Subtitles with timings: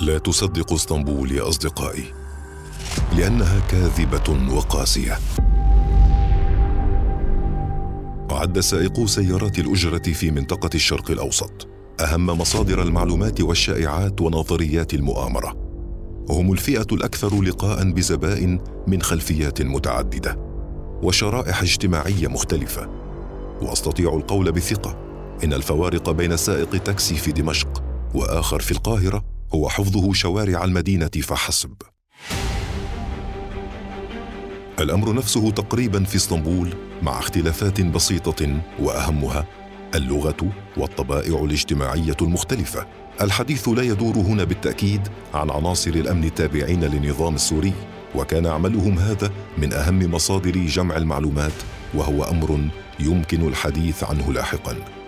[0.00, 2.04] لا تصدقوا اسطنبول يا أصدقائي
[3.16, 5.18] لأنها كاذبة وقاسية.
[8.30, 11.68] عد سائقو سيارات الأجرة في منطقة الشرق الأوسط
[12.00, 15.56] أهم مصادر المعلومات والشائعات ونظريات المؤامرة.
[16.30, 20.36] هم الفئة الأكثر لقاء بزبائن من خلفيات متعددة
[21.02, 22.88] وشرائح اجتماعية مختلفة.
[23.62, 24.96] وأستطيع القول بثقة
[25.44, 27.82] إن الفوارق بين سائق تاكسي في دمشق
[28.14, 31.74] وآخر في القاهرة هو حفظه شوارع المدينة فحسب.
[34.80, 39.46] الأمر نفسه تقريبا في إسطنبول مع اختلافات بسيطة وأهمها
[39.94, 42.86] اللغة والطبائع الاجتماعية المختلفة.
[43.20, 47.72] الحديث لا يدور هنا بالتأكيد عن عناصر الأمن التابعين للنظام السوري
[48.14, 51.52] وكان عملهم هذا من أهم مصادر جمع المعلومات
[51.94, 52.68] وهو أمر
[53.00, 54.99] يمكن الحديث عنه لاحقا.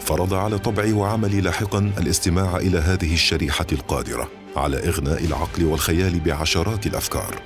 [0.00, 6.86] فرض على طبعي وعملي لاحقا الاستماع إلى هذه الشريحة القادرة على إغناء العقل والخيال بعشرات
[6.86, 7.42] الأفكار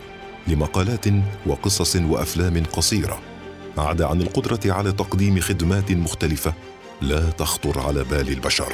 [0.47, 1.07] لمقالات
[1.47, 3.21] وقصص وأفلام قصيرة
[3.79, 6.55] عدا عن القدرة على تقديم خدمات مختلفة
[7.03, 8.73] لا تخطر على بال البشر.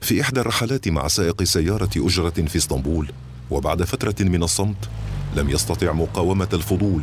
[0.00, 3.12] في إحدى الرحلات مع سائق سيارة أجرة في إسطنبول
[3.50, 4.88] وبعد فترة من الصمت
[5.36, 7.02] لم يستطع مقاومة الفضول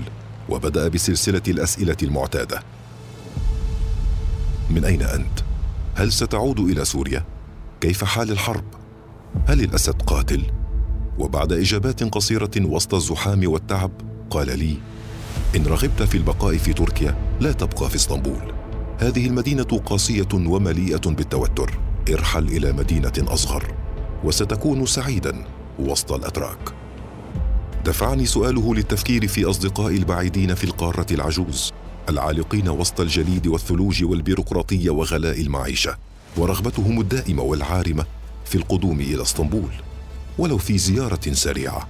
[0.49, 2.63] وبدأ بسلسلة الأسئلة المعتادة.
[4.69, 5.39] من أين أنت؟
[5.95, 7.25] هل ستعود إلى سوريا؟
[7.81, 8.63] كيف حال الحرب؟
[9.47, 10.43] هل الأسد قاتل؟
[11.19, 13.91] وبعد إجابات قصيرة وسط الزحام والتعب
[14.29, 14.77] قال لي
[15.55, 18.53] إن رغبت في البقاء في تركيا لا تبقى في إسطنبول.
[18.99, 21.79] هذه المدينة قاسية ومليئة بالتوتر.
[22.09, 23.73] ارحل إلى مدينة أصغر
[24.23, 25.45] وستكون سعيدا
[25.79, 26.74] وسط الأتراك.
[27.85, 31.73] دفعني سؤاله للتفكير في اصدقائي البعيدين في القارة العجوز
[32.09, 35.97] العالقين وسط الجليد والثلوج والبيروقراطية وغلاء المعيشة
[36.37, 38.05] ورغبتهم الدائمة والعارمة
[38.45, 39.69] في القدوم إلى إسطنبول.
[40.37, 41.87] ولو في زيارة سريعة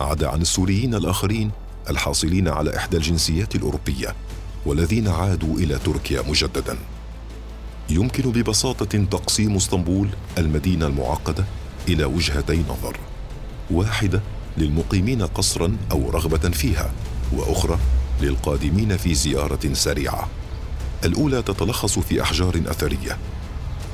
[0.00, 1.50] عدا عن السوريين الآخرين
[1.90, 4.14] الحاصلين على إحدى الجنسيات الأوروبية
[4.66, 6.78] والذين عادوا إلى تركيا مجددا.
[7.90, 10.08] يمكن ببساطة تقسيم إسطنبول
[10.38, 11.44] المدينة المعقدة
[11.88, 12.96] إلى وجهتي نظر.
[13.70, 14.20] واحدة
[14.60, 16.92] للمقيمين قصرا أو رغبة فيها
[17.32, 17.78] وأخرى
[18.22, 20.28] للقادمين في زيارة سريعة.
[21.04, 23.18] الأولى تتلخص في أحجار أثرية.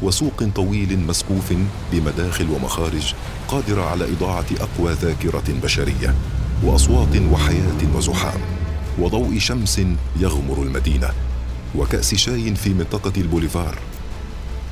[0.03, 1.53] وسوق طويل مسقوف
[1.93, 3.15] بمداخل ومخارج
[3.49, 6.15] قادرة على إضاعة أقوى ذاكرة بشرية
[6.65, 8.41] وأصوات وحياة وزحام
[8.99, 9.81] وضوء شمس
[10.21, 11.09] يغمر المدينة
[11.75, 13.79] وكأس شاي في منطقة البوليفار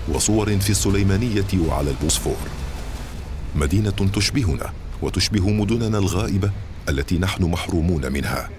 [0.08, 2.36] وصور في السليمانية وعلى البوسفور.
[3.56, 4.72] مدينة تشبهنا.
[5.02, 6.50] وتشبه مدننا الغائبة
[6.88, 8.50] التي نحن محرومون منها.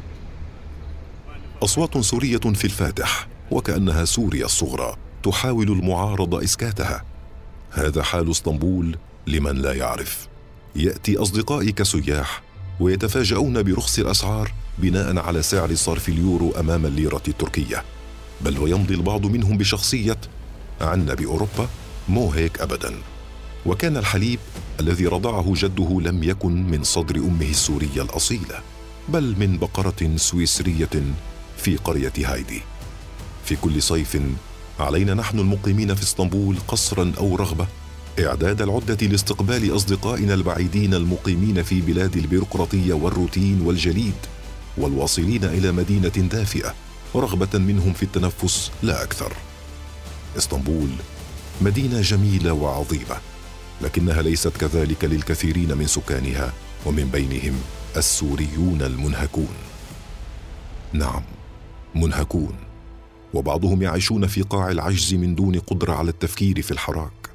[1.64, 7.04] أصوات سورية في الفاتح وكأنها سوريا الصغرى تحاول المعارضه إسكاتها.
[7.72, 8.98] هذا حال إسطنبول
[9.28, 10.28] لمن لا يعرف.
[10.76, 12.42] يأتي اصدقائي كسياح
[12.80, 17.84] ويتفاجؤون برخص الأسعار بناء على سعر صرف اليورو أمام الليرة التركية.
[18.42, 20.18] بل ويمضي البعض منهم بشخصية
[20.82, 21.68] عنا بأوروبا
[22.10, 22.94] مو هيك ابدا.
[23.66, 24.40] وكان الحليب
[24.80, 28.60] الذي رضعه جده لم يكن من صدر أمه السورية الأصيلة
[29.10, 30.90] بل من بقرة سويسرية
[31.58, 32.62] في قرية هايدي.
[33.46, 34.18] في كل صيف
[34.80, 37.68] علينا نحن المقيمين في اسطنبول قصرا أو رغبة
[38.20, 44.14] إعداد العدة لاستقبال أصدقائنا البعيدين المقيمين في بلاد البيروقراطية والروتين والجليد
[44.78, 46.74] والواصلين إلى مدينة دافئة
[47.16, 49.34] رغبة منهم في التنفس لا أكثر.
[50.38, 50.90] اسطنبول
[51.62, 53.18] مدينة جميلة وعظيمة.
[53.82, 56.54] لكنها ليست كذلك للكثيرين من سكانها
[56.86, 57.54] ومن بينهم
[57.98, 59.56] السوريون المنهكون.
[60.94, 61.24] نعم
[61.96, 62.56] منهكون.
[63.34, 67.30] وبعضهم يعيشون في قاع العجز من دون قدرة على التفكير في الحراك.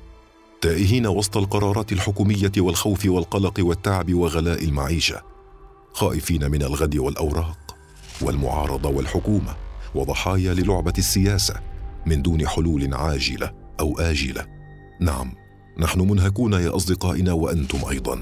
[0.61, 5.23] تائهين وسط القرارات الحكومية والخوف والقلق والتعب وغلاء المعيشة.
[5.93, 7.77] خائفين من الغد والأوراق
[8.21, 9.57] والمعارضة والحكومة
[9.95, 11.55] وضحايا للعبة السياسة
[12.07, 14.47] من دون حلول عاجلة أو آجلة.
[15.01, 15.40] نعم
[15.81, 18.19] نحن منهكون يا أصدقائنا وأنتم أيضا.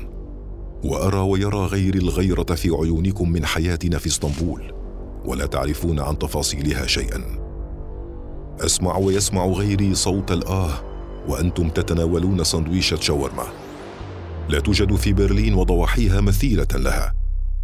[0.84, 4.72] وأرى ويرى غير الغيرة في عيونكم من حياتنا في إسطنبول
[5.25, 7.25] ولا تعرفون عن تفاصيلها شيئا.
[8.60, 10.70] أسمع ويسمع غيري صوت الآه
[11.28, 13.46] وأنتم تتناولون سندويشة شاورما.
[14.49, 17.14] لا توجد في برلين وضواحيها مثيلة لها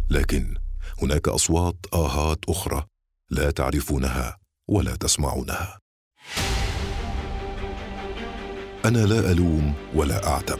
[0.09, 0.55] لكن
[1.01, 2.83] هناك أصوات آهات أخرى
[3.29, 4.37] لا تعرفونها
[4.67, 5.84] ولا تسمعونها.
[8.85, 10.59] أنا لا ألوم ولا أعتب.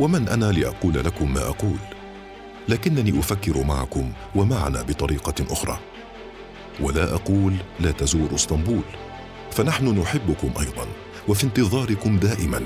[0.00, 1.78] ومن أنا لأقول لكم ما أقول؟
[2.68, 5.78] لكنني أفكر معكم ومعنا بطريقة أخرى.
[6.80, 8.82] ولا أقول لا تزور إسطنبول.
[9.50, 10.86] فنحن نحبكم أيضا
[11.28, 12.60] وفي انتظاركم دائما.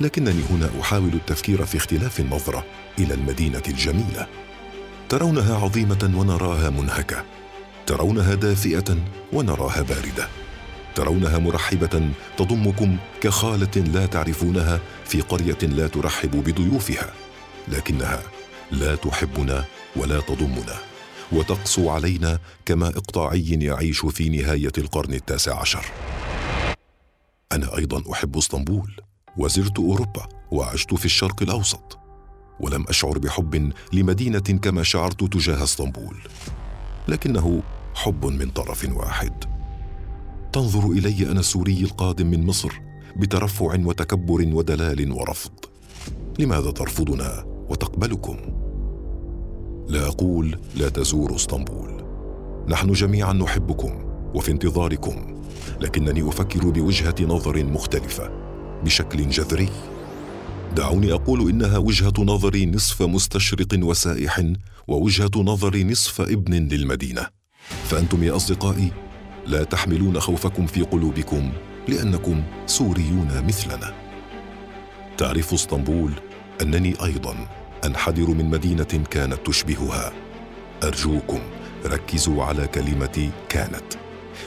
[0.00, 2.64] لكنني هنا أحاول التفكير في اختلاف النظرة
[2.98, 4.26] إلى المدينة الجميلة.
[5.08, 7.24] ترونها عظيمة ونراها منهكة.
[7.86, 8.96] ترونها دافئة
[9.32, 10.28] ونراها باردة.
[10.94, 17.12] ترونها مرحبة تضمكم كخالة لا تعرفونها في قرية لا ترحب بضيوفها
[17.68, 18.22] لكنها
[18.70, 19.64] لا تحبنا
[19.96, 20.76] ولا تضمنا
[21.32, 25.84] وتقسو علينا كما إقطاعي يعيش في نهاية القرن التاسع عشر.
[27.52, 28.92] أنا أيضا أحب إسطنبول
[29.36, 31.98] وزرت أوروبا وعشت في الشرق الأوسط
[32.60, 36.16] ولم أشعر بحب لمدينة كما شعرت تجاه إسطنبول
[37.08, 37.62] لكنه
[37.94, 39.59] حب من طرف واحد.
[40.52, 42.80] تنظر إلي أنا السوري القادم من مصر
[43.16, 45.52] بترفع وتكبر ودلال ورفض.
[46.38, 48.36] لماذا ترفضنا وتقبلكم؟
[49.88, 52.04] لا أقول لا تزوروا اسطنبول.
[52.68, 54.04] نحن جميعا نحبكم
[54.34, 55.42] وفي انتظاركم
[55.80, 58.30] لكنني أفكر بوجهة نظر مختلفة
[58.84, 59.68] بشكل جذري.
[60.76, 64.52] دعوني أقول إنها وجهة نظري نصف مستشرق وسائح
[64.88, 67.26] ووجهة نظري نصف ابن للمدينة.
[67.84, 68.92] فأنتم يا أصدقائي
[69.46, 71.52] لا تحملون خوفكم في قلوبكم
[71.88, 73.94] لأنكم سوريون مثلنا.
[75.18, 76.12] تعرف اسطنبول
[76.62, 77.36] أنني أيضا
[77.84, 80.12] أنحدر من مدينة كانت تشبهها.
[80.84, 81.40] أرجوكم
[81.86, 83.94] ركزوا على كلمة كانت.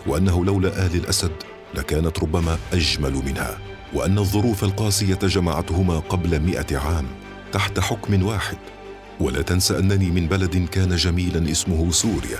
[0.07, 1.31] وأنه لولا آل الأسد
[1.75, 3.57] لكانت ربما أجمل منها.
[3.93, 7.05] وأن الظروف القاسية جمعتهما قبل مئة عام
[7.51, 8.57] تحت حكم واحد.
[9.19, 12.39] ولا تنسى أنني من بلد كان جميلا اسمه سوريا.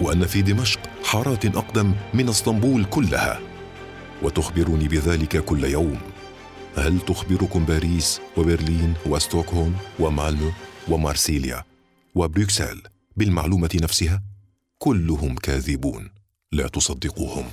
[0.00, 3.40] وأن في دمشق حارات أقدم من اسطنبول كلها.
[4.22, 5.98] وتخبرني بذلك كل يوم.
[6.76, 10.50] هل تخبركم باريس وبرلين وستوكهولم ومالمو
[10.88, 11.64] ومارسيليا
[12.14, 12.82] وبروكسل
[13.16, 14.22] بالمعلومة نفسها؟
[14.78, 16.10] كلهم كاذبون.
[16.52, 17.44] لا تصدقوهم.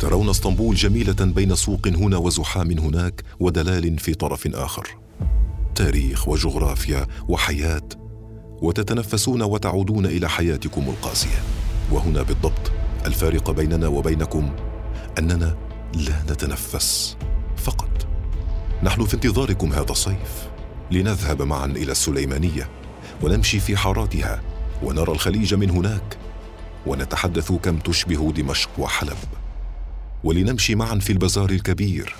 [0.00, 4.98] ترون اسطنبول جميلة بين سوق هنا وزحام هناك ودلال في طرف آخر.
[5.74, 7.88] تاريخ وجغرافيا وحياة
[8.62, 11.42] وتتنفسون وتعودون إلى حياتكم القاسية.
[11.92, 12.72] وهنا بالضبط
[13.06, 14.52] الفارق بيننا وبينكم
[15.18, 15.56] أننا
[15.94, 17.16] لا نتنفس
[17.56, 18.06] فقط.
[18.82, 20.48] نحن في انتظاركم هذا الصيف.
[20.90, 22.68] لنذهب معا إلى السليمانية
[23.22, 24.42] ونمشي في حاراتها
[24.82, 26.18] ونرى الخليج من هناك
[26.86, 29.18] ونتحدث كم تشبه دمشق وحلب.
[30.24, 32.14] ولنمشي معا في البزار الكبير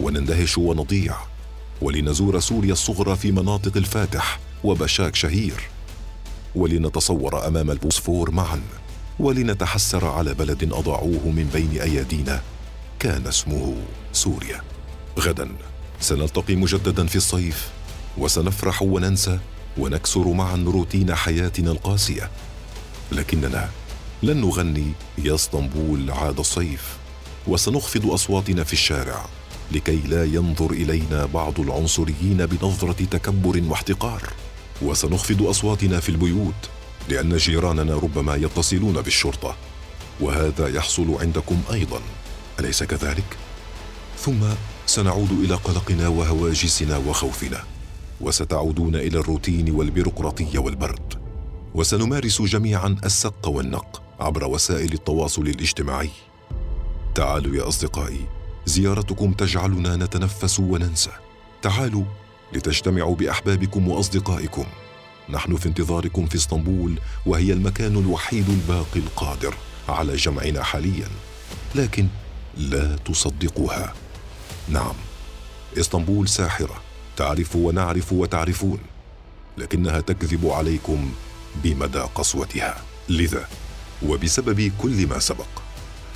[0.00, 1.14] ونندهش ونضيع
[1.82, 5.75] ولنزور سوريا الصغرى في مناطق الفاتح وبشاك شهير.
[6.56, 8.60] ولنتصور أمام البوسفور معا
[9.18, 12.42] ولنتحسر على بلد اضاعوه من بين أيادينا
[12.98, 13.76] كان اسمه
[14.12, 14.60] سوريا.
[15.18, 15.48] غدا
[16.00, 17.70] سنلتقي مجددا في الصيف
[18.18, 19.38] وسنفرح وننسى
[19.78, 22.30] ونكسر معا روتين حياتنا القاسية.
[23.12, 23.68] لكننا
[24.22, 26.96] لن نغني يا اسطنبول عاد الصيف
[27.46, 29.26] وسنخفض أصواتنا في الشارع
[29.72, 34.32] لكي لا ينظر إلينا بعض العنصريين بنظرة تكبر واحتقار.
[34.82, 36.54] وسنخفض أصواتنا في البيوت
[37.08, 39.56] لأن جيراننا ربما يتصلون بالشرطة
[40.20, 42.00] وهذا يحصل عندكم أيضا.
[42.60, 43.36] أليس كذلك؟
[44.18, 44.40] ثم
[44.86, 47.64] سنعود إلى قلقنا وهواجسنا وخوفنا
[48.20, 51.14] وستعودون إلى الروتين والبيروقراطية والبرد.
[51.74, 56.10] وسنمارس جميعا السق والنق عبر وسائل التواصل الاجتماعي.
[57.14, 58.20] تعالوا يا أصدقائي
[58.66, 61.10] زيارتكم تجعلنا نتنفس وننسى.
[61.62, 62.04] تعالوا
[62.52, 64.64] لتجتمعوا بأحبابكم وأصدقائكم.
[65.28, 69.54] نحن في انتظاركم في اسطنبول وهي المكان الوحيد الباقي القادر
[69.88, 71.08] على جمعنا حاليا
[71.74, 72.06] لكن
[72.56, 73.94] لا تصدقوها.
[74.68, 74.94] نعم
[75.78, 76.82] إسطنبول ساحرة
[77.16, 78.78] تعرف ونعرف وتعرفون
[79.58, 81.10] لكنها تكذب عليكم
[81.64, 82.82] بمدى قسوتها.
[83.08, 83.48] لذا
[84.06, 85.46] وبسبب كل ما سبق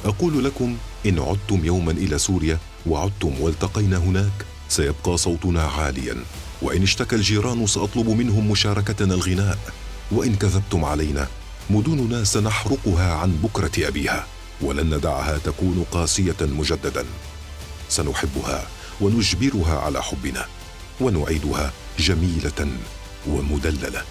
[0.04, 6.16] أقول لكم إن عدتم يوما إلى سوريا وعدتم والتقينا هناك سيبقى صوتنا عاليا.
[6.62, 9.58] وإن اشتكى الجيران سأطلب منهم مشاركتنا الغناء.
[10.12, 11.28] وإن كذبتم علينا
[11.70, 14.26] مدننا سنحرقها عن بكرة أبيها.
[14.60, 17.04] ولن ندعها تكون قاسية مجددا.
[17.88, 18.66] سنحبها
[19.00, 20.46] ونجبرها على حبنا.
[21.00, 22.68] ونعيدها جميلة
[23.28, 24.02] ومدللة.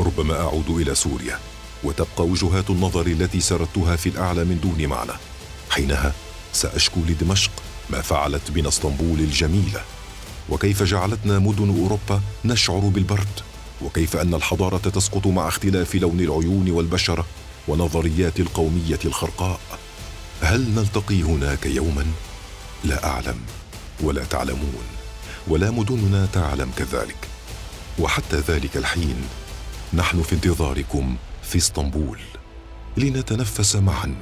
[0.00, 1.38] ربما أعود إلى سوريا.
[1.84, 5.12] وتبقى وجهات النظر التي سردتها في الأعلى من دون معنى.
[5.70, 6.12] حينها
[6.52, 7.50] سأشكو لدمشق
[7.90, 9.82] ما فعلت بنا اسطنبول الجميلة.
[10.52, 13.40] وكيف جعلتنا مدن أوروبا نشعر بالبرد
[13.82, 17.26] وكيف أن الحضارة تسقط مع اختلاف لون العيون والبشره
[17.68, 19.60] ونظريات القومية الخرقاء.
[20.42, 22.06] هل نلتقي هناك يوما؟
[22.84, 23.40] لا أعلم
[24.00, 24.84] ولا تعلمون
[25.48, 27.28] ولا مدننا تعلم كذلك.
[27.98, 29.16] وحتى ذلك الحين
[29.94, 32.18] نحن في انتظاركم في اسطنبول.
[32.96, 34.14] لنتنفس معا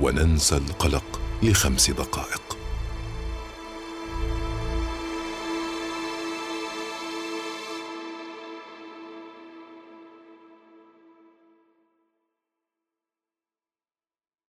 [0.00, 2.61] وننسى القلق لخمس دقائق.